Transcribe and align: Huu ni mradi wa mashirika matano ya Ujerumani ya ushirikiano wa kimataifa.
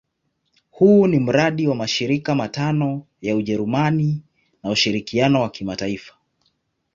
Huu 0.71 1.07
ni 1.07 1.19
mradi 1.19 1.67
wa 1.67 1.75
mashirika 1.75 2.35
matano 2.35 3.03
ya 3.21 3.35
Ujerumani 3.35 4.21
ya 4.63 4.71
ushirikiano 4.71 5.41
wa 5.41 5.49
kimataifa. 5.49 6.13